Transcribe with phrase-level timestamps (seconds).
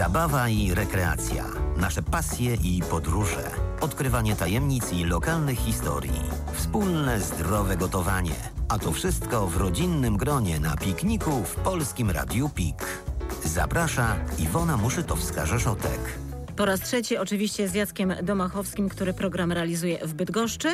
[0.00, 1.44] Zabawa i rekreacja,
[1.76, 8.34] nasze pasje i podróże, odkrywanie tajemnic i lokalnych historii, wspólne zdrowe gotowanie,
[8.68, 12.86] a to wszystko w rodzinnym gronie na pikniku w Polskim Radiu Pik.
[13.44, 16.29] Zaprasza Iwona Muszytowska-Rzeszotek.
[16.56, 20.68] Po raz trzeci oczywiście z Jackiem Domachowskim, który program realizuje w Bydgoszczy.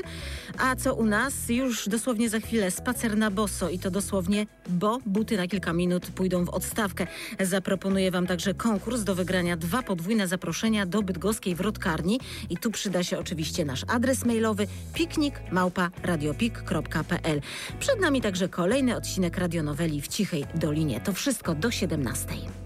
[0.58, 1.48] A co u nas?
[1.48, 6.06] Już dosłownie za chwilę spacer na boso i to dosłownie, bo buty na kilka minut
[6.06, 7.06] pójdą w odstawkę.
[7.40, 12.20] Zaproponuję Wam także konkurs do wygrania dwa podwójne zaproszenia do bydgoskiej wrotkarni
[12.50, 17.40] i tu przyda się oczywiście nasz adres mailowy piknik małpa radiopik.pl.
[17.80, 21.00] Przed nami także kolejny odcinek radionoweli w Cichej Dolinie.
[21.00, 22.65] To wszystko do 17.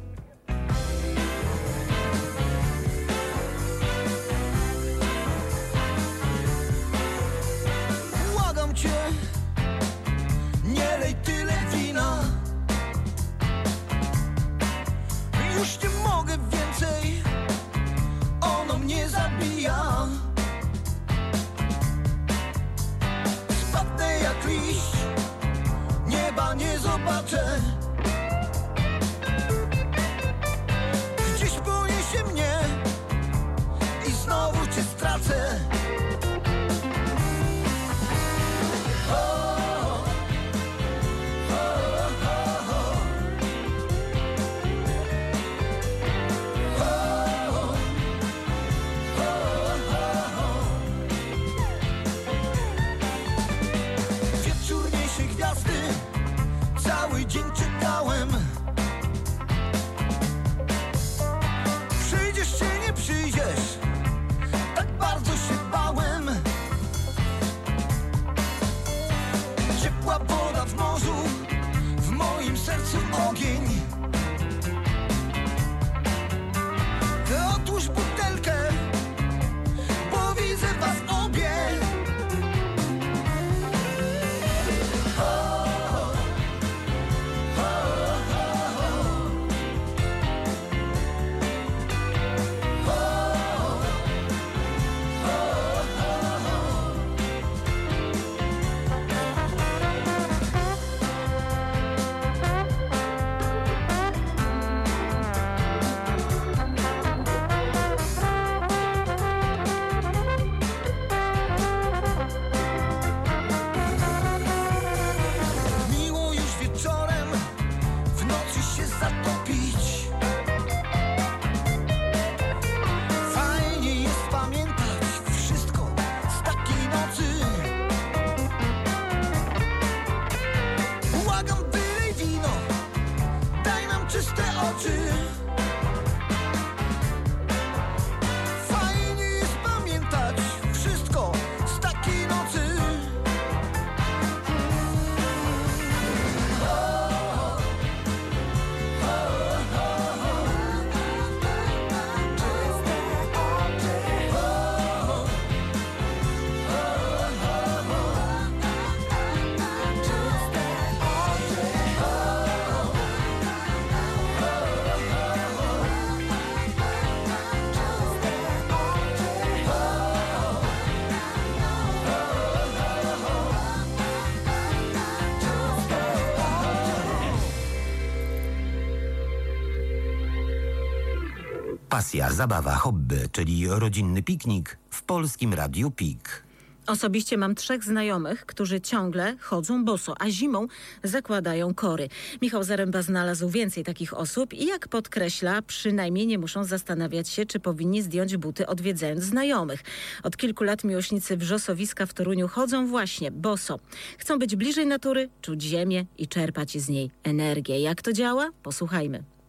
[182.00, 186.43] Pasja, zabawa, hobby, czyli rodzinny piknik w Polskim Radiu Pik.
[186.87, 190.66] Osobiście mam trzech znajomych, którzy ciągle chodzą boso, a zimą
[191.05, 192.09] zakładają kory.
[192.43, 197.60] Michał Zaręba znalazł więcej takich osób i jak podkreśla, przynajmniej nie muszą zastanawiać się, czy
[197.60, 199.81] powinni zdjąć buty odwiedzając znajomych.
[200.22, 203.78] Od kilku lat miłośnicy wrzosowiska w Toruniu chodzą właśnie boso.
[204.19, 207.81] Chcą być bliżej natury, czuć ziemię i czerpać z niej energię.
[207.81, 208.50] Jak to działa?
[208.62, 209.40] Posłuchajmy.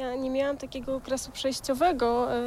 [0.00, 2.40] Ja nie miałam takiego okresu przejściowego e,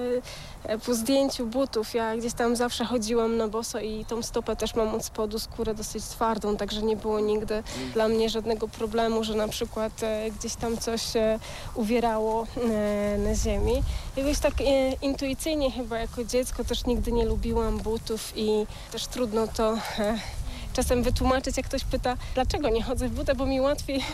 [0.63, 1.94] e, po zdjęciu butów.
[1.94, 5.75] Ja gdzieś tam zawsze chodziłam na boso i tą stopę też mam od spodu skórę
[5.75, 7.63] dosyć twardą, także nie było nigdy
[7.94, 11.01] dla mnie żadnego problemu, że na przykład e, gdzieś tam coś
[11.75, 12.47] uwierało
[13.17, 13.83] na ziemi.
[14.17, 14.53] Jakoś tak
[15.01, 19.77] intuicyjnie chyba jako dziecko też nigdy nie lubiłam butów i też trudno to
[20.73, 24.03] czasem wytłumaczyć, jak ktoś pyta, dlaczego nie chodzę w butach, bo mi łatwiej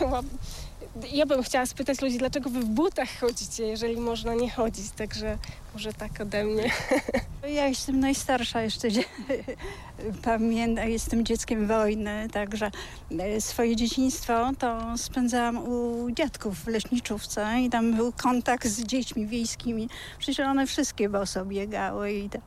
[1.12, 5.38] ja bym chciała spytać ludzi, dlaczego wy w butach chodzicie, jeżeli można nie chodzić, także
[5.74, 6.70] może tak ode mnie.
[7.48, 8.88] Ja jestem najstarsza jeszcze.
[10.22, 12.70] Pamiętam, jestem dzieckiem wojny, także
[13.18, 19.26] e, swoje dzieciństwo to spędzałam u dziadków w leśniczówce i tam był kontakt z dziećmi
[19.26, 19.88] wiejskimi.
[20.18, 22.38] Przecież one wszystkie boso biegały i to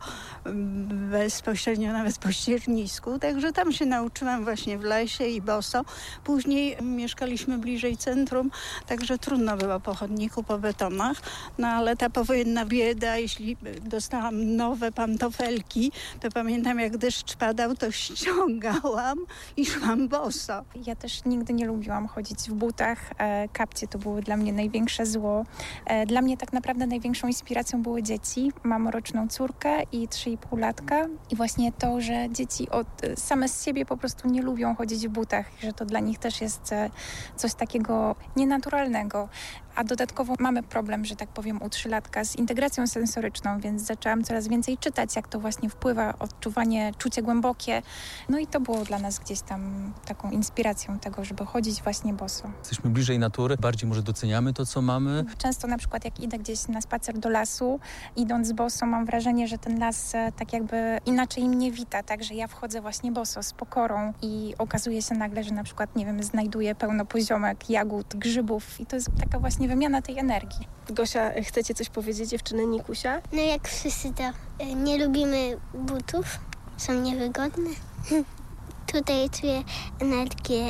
[0.45, 3.19] mm, bezpośrednio nawet po ściernisku.
[3.19, 5.86] Także tam się nauczyłam właśnie w lesie i boso.
[6.24, 8.51] Później mieszkaliśmy bliżej centrum,
[8.88, 11.18] także trudno było po chodniku, po betonach.
[11.57, 17.91] No ale ta powojenna bieda, jeśli dostałam nowe pantofelki, to pamiętam jak deszcz padał, to
[17.91, 19.18] ściągałam
[19.57, 20.63] i szłam boso.
[20.85, 23.12] Ja też nigdy nie lubiłam chodzić w butach.
[23.18, 25.45] E, Kapcie to były dla mnie największe zło.
[25.85, 28.51] E, Dla mnie tak naprawdę największą inspiracją były dzieci.
[28.63, 31.06] Mam roczną córkę i 3,5 latka.
[31.31, 35.12] I właśnie to, że dzieci od, same z siebie po prostu nie lubią chodzić w
[35.12, 36.89] butach, że to dla nich też jest e,
[37.35, 39.30] coś takiego nienaturalnego.
[39.75, 44.48] A dodatkowo mamy problem, że tak powiem, u trzylatka z integracją sensoryczną, więc zaczęłam coraz
[44.48, 47.81] więcej czytać, jak to właśnie wpływa, odczuwanie, czucie głębokie.
[48.30, 52.50] No i to było dla nas gdzieś tam taką inspiracją tego, żeby chodzić właśnie boso.
[52.60, 55.25] Jesteśmy bliżej natury, bardziej może doceniamy to, co mamy.
[55.38, 57.80] Często na przykład jak idę gdzieś na spacer do lasu,
[58.16, 62.34] idąc boso, mam wrażenie, że ten las e, tak jakby inaczej mnie wita, tak, że
[62.34, 66.24] ja wchodzę właśnie boso z pokorą i okazuje się nagle, że na przykład, nie wiem,
[66.24, 70.68] znajduję pełno poziomek, jagód, grzybów i to jest taka właśnie wymiana tej energii.
[70.89, 73.21] Gosia, chcecie coś powiedzieć, dziewczyny Nikusia?
[73.33, 74.24] No jak wszyscy to
[74.63, 76.39] y, nie lubimy butów,
[76.77, 77.69] są niewygodne.
[78.94, 79.63] Tutaj czuję
[80.00, 80.69] energię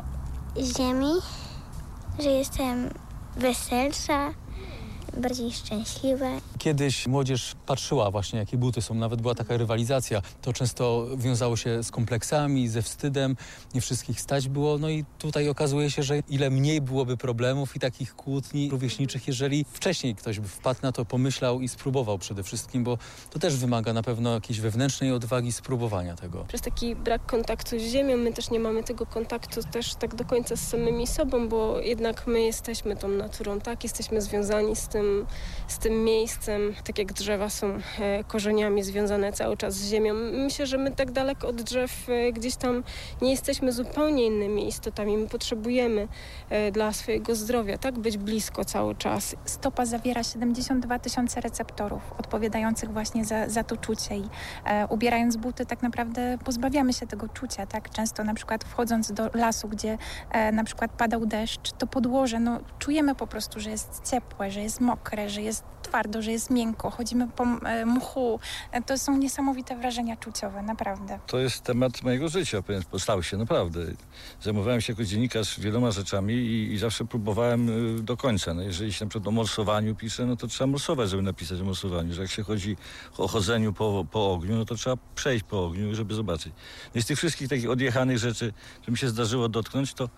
[0.57, 1.13] ziemi,
[2.19, 2.89] że jestem
[3.37, 4.33] weselsza,
[5.17, 6.29] bardziej szczęśliwa.
[6.63, 8.95] Kiedyś młodzież patrzyła właśnie, jakie buty są.
[8.95, 10.21] Nawet była taka rywalizacja.
[10.41, 13.35] To często wiązało się z kompleksami, ze wstydem.
[13.73, 14.77] Nie wszystkich stać było.
[14.77, 19.65] No i tutaj okazuje się, że ile mniej byłoby problemów i takich kłótni rówieśniczych, jeżeli
[19.73, 22.97] wcześniej ktoś by wpadł na to, pomyślał i spróbował przede wszystkim, bo
[23.29, 26.45] to też wymaga na pewno jakiejś wewnętrznej odwagi spróbowania tego.
[26.47, 30.25] Przez taki brak kontaktu z ziemią, my też nie mamy tego kontaktu też tak do
[30.25, 33.83] końca z samymi sobą, bo jednak my jesteśmy tą naturą, tak?
[33.83, 35.25] Jesteśmy związani z tym,
[35.67, 36.52] z tym miejscem,
[36.83, 40.13] tak jak drzewa są e, korzeniami związane cały czas z ziemią.
[40.13, 42.83] Myślę, że my tak daleko od drzew e, gdzieś tam
[43.21, 45.17] nie jesteśmy zupełnie innymi istotami.
[45.17, 46.07] My potrzebujemy
[46.49, 47.99] e, dla swojego zdrowia, tak?
[47.99, 49.35] Być blisko cały czas.
[49.45, 54.23] Stopa zawiera 72 tysiące receptorów odpowiadających właśnie za, za to czucie i
[54.65, 57.89] e, ubierając buty tak naprawdę pozbawiamy się tego czucia, tak?
[57.89, 59.97] Często na przykład wchodząc do lasu, gdzie
[60.31, 64.61] e, na przykład padał deszcz, to podłoże, no czujemy po prostu, że jest ciepłe, że
[64.61, 68.39] jest mokre, że jest twardo, że jest miękko, chodzimy po e, mchu.
[68.71, 71.19] E, to są niesamowite wrażenia czuciowe, naprawdę.
[71.27, 72.63] To jest temat mojego życia,
[72.99, 73.79] stał się naprawdę.
[74.41, 78.53] Zajmowałem się jako dziennikarz wieloma rzeczami i, i zawsze próbowałem y, do końca.
[78.53, 81.63] No, jeżeli się na przykład o morsowaniu pisze, no to trzeba morsować, żeby napisać o
[81.63, 82.13] morsowaniu.
[82.13, 82.77] Że jak się chodzi
[83.17, 86.53] o chodzeniu po, po ogniu, no to trzeba przejść po ogniu, żeby zobaczyć.
[86.95, 88.53] No z tych wszystkich takich odjechanych rzeczy,
[88.85, 90.09] że mi się zdarzyło dotknąć, to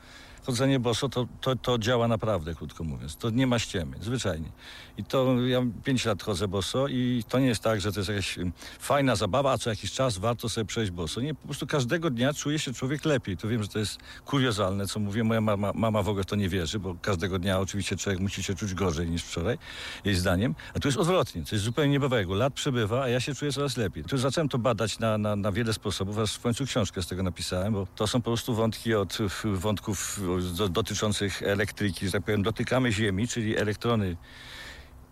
[0.45, 3.15] chodzenie boso to, to, to działa naprawdę, krótko mówiąc.
[3.15, 4.50] To nie ma ściemy, zwyczajnie.
[4.97, 8.09] I to ja 5 lat chodzę boso i to nie jest tak, że to jest
[8.09, 8.39] jakaś
[8.80, 11.21] fajna zabawa, a co jakiś czas warto sobie przejść boso.
[11.21, 13.38] Nie, po prostu każdego dnia czuje się człowiek lepiej.
[13.38, 15.24] To wiem, że to jest kuriozalne, co mówię.
[15.24, 18.44] Moja mama, mama w ogóle w to nie wierzy, bo każdego dnia oczywiście człowiek musi
[18.44, 19.57] się czuć gorzej niż wczoraj,
[20.06, 20.56] jej zdaniem.
[20.74, 22.33] A tu jest odwrotnie, jest zupełnie niebawego.
[22.33, 24.03] Lat przybywa, a ja się czuję coraz lepiej.
[24.03, 27.24] Tu zacząłem to badać na, na, na wiele sposobów, aż w końcu książkę z tego
[27.24, 32.44] napisałem, bo to są po prostu wątki od wątków do, dotyczących elektryki, że tak powiem,
[32.44, 34.16] dotykamy Ziemi, czyli elektrony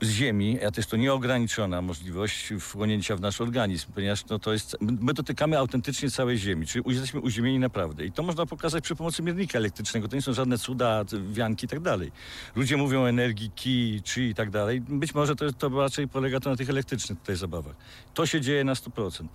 [0.04, 4.78] z Ziemi, a jest to nieograniczona możliwość wchłonięcia w nasz organizm, ponieważ no, to jest,
[4.82, 8.06] my dotykamy autentycznie całej Ziemi, czyli jesteśmy uziemieni naprawdę.
[8.06, 10.08] I to można pokazać przy pomocy miernika elektrycznego.
[10.08, 12.12] To nie są żadne cuda, wianki i tak dalej.
[12.56, 14.82] Ludzie mówią o energii ki, chi i tak dalej.
[14.82, 17.76] Być może to, to raczej polega to na tych elektrycznych tutaj zabawach.
[18.14, 19.26] To się dzieje na 100%.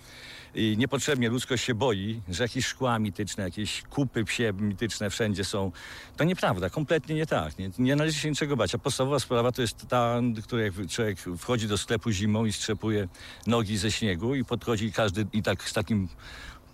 [0.54, 5.72] I niepotrzebnie ludzkość się boi, że jakieś szkła mityczne, jakieś kupy psie mityczne wszędzie są.
[6.16, 7.58] To nieprawda, kompletnie nie tak.
[7.58, 8.74] Nie, nie należy się niczego bać.
[8.74, 13.08] A podstawowa sprawa to jest ta, która jak człowiek wchodzi do sklepu zimą i strzepuje
[13.46, 16.08] nogi ze śniegu i podchodzi każdy i tak z takim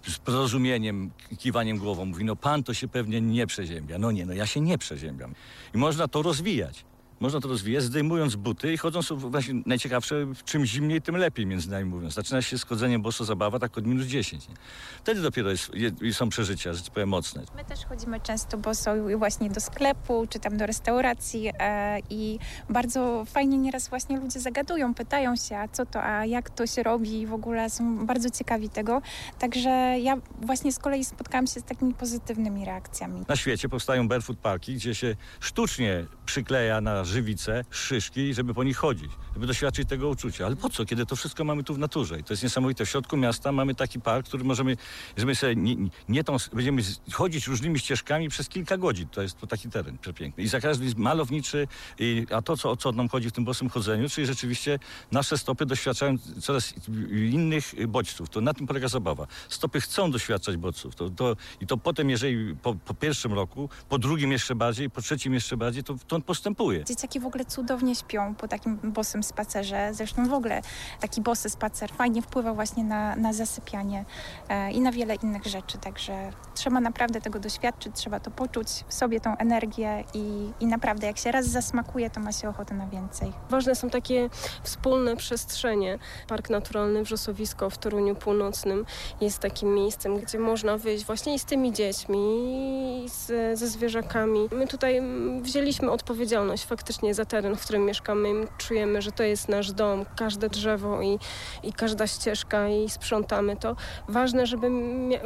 [0.08, 3.98] z porozumieniem, kiwaniem głową mówi, no pan to się pewnie nie przeziębia.
[3.98, 5.34] No nie, no ja się nie przeziębiam.
[5.74, 6.84] I można to rozwijać.
[7.24, 11.84] Można to rozwijać, zdejmując buty i chodząc właśnie najciekawsze, czym zimniej, tym lepiej, między nami
[11.84, 12.14] mówiąc.
[12.14, 14.48] Zaczyna się z chodzeniem boso zabawa tak od minus 10.
[14.48, 14.54] Nie?
[14.98, 17.42] Wtedy dopiero jest, je, są przeżycia, że powiem, mocne.
[17.56, 22.38] My też chodzimy często boso i właśnie do sklepu, czy tam do restauracji e, i
[22.70, 26.82] bardzo fajnie nieraz właśnie ludzie zagadują, pytają się, a co to, a jak to się
[26.82, 29.02] robi i w ogóle są bardzo ciekawi tego.
[29.38, 33.24] Także ja właśnie z kolei spotkałam się z takimi pozytywnymi reakcjami.
[33.28, 38.76] Na świecie powstają barefoot parki, gdzie się sztucznie przykleja na żywice, szyszki, żeby po nich
[38.76, 40.46] chodzić, żeby doświadczyć tego uczucia.
[40.46, 42.18] Ale po co, kiedy to wszystko mamy tu w naturze?
[42.18, 42.86] I to jest niesamowite.
[42.86, 44.76] W środku miasta mamy taki park, który możemy,
[45.16, 45.76] żeby sobie nie,
[46.08, 49.08] nie- tą, będziemy chodzić różnymi ścieżkami przez kilka godzin.
[49.08, 50.44] To jest to taki teren przepiękny.
[50.44, 51.68] I za każdym jest malowniczy,
[51.98, 54.78] i, a to, co, o co nam chodzi w tym bosym chodzeniu, czyli rzeczywiście
[55.12, 56.74] nasze stopy doświadczają coraz
[57.10, 58.28] innych bodźców.
[58.30, 59.26] To na tym polega zabawa.
[59.48, 60.94] Stopy chcą doświadczać bodźców.
[60.94, 65.02] To, to, I to potem, jeżeli po, po pierwszym roku, po drugim jeszcze bardziej, po
[65.02, 66.84] trzecim jeszcze bardziej, to, to on postępuje.
[66.94, 69.90] Dzieciaki w ogóle cudownie śpią po takim bosym spacerze.
[69.94, 70.62] Zresztą w ogóle
[71.00, 74.04] taki bosy spacer fajnie wpływa właśnie na, na zasypianie
[74.48, 75.78] e, i na wiele innych rzeczy.
[75.78, 81.06] Także trzeba naprawdę tego doświadczyć, trzeba to poczuć w sobie tą energię i, i naprawdę
[81.06, 83.32] jak się raz zasmakuje, to ma się ochotę na więcej.
[83.50, 84.30] Ważne są takie
[84.62, 85.98] wspólne przestrzenie.
[86.28, 88.86] Park Naturalny Wrzosowisko w Toruniu Północnym
[89.20, 92.18] jest takim miejscem, gdzie można wyjść właśnie i z tymi dziećmi,
[93.04, 94.48] i z, ze zwierzakami.
[94.52, 98.46] My tutaj mm, wzięliśmy odpowiedzialność faktycznie za teren, w którym mieszkamy.
[98.58, 101.18] Czujemy, że to jest nasz dom, każde drzewo i,
[101.62, 103.76] i każda ścieżka i sprzątamy to.
[104.08, 104.70] Ważne, żeby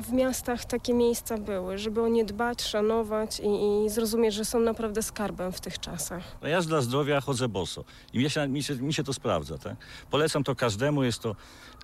[0.03, 4.61] w miastach takie miejsca były, żeby o nie dbać, szanować i, i zrozumieć, że są
[4.61, 6.23] naprawdę skarbem w tych czasach.
[6.43, 9.59] No ja dla zdrowia chodzę boso i mi się, mi się, mi się to sprawdza.
[9.59, 9.77] Tak?
[10.11, 11.37] Polecam to każdemu, jest to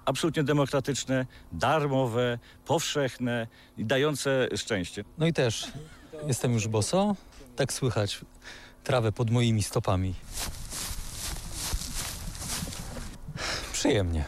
[0.04, 3.47] absolutnie demokratyczne, darmowe, powszechne
[3.78, 5.04] i dające szczęście.
[5.19, 5.73] No i też
[6.26, 7.16] jestem już boso,
[7.57, 8.21] tak słychać
[8.85, 10.14] trawę pod moimi stopami.
[13.73, 14.25] Przyjemnie.